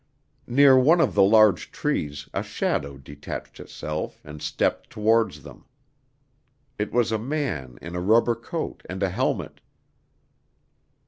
Near 0.47 0.79
one 0.79 0.99
of 0.99 1.13
the 1.13 1.21
large 1.21 1.71
trees 1.71 2.27
a 2.33 2.41
shadow 2.41 2.97
detached 2.97 3.59
itself 3.59 4.19
and 4.23 4.41
stepped 4.41 4.89
towards 4.89 5.43
them. 5.43 5.65
It 6.79 6.91
was 6.91 7.11
a 7.11 7.19
man 7.19 7.77
in 7.83 7.95
a 7.95 8.01
rubber 8.01 8.33
coat 8.33 8.81
and 8.89 9.03
a 9.03 9.09
helmet. 9.11 9.61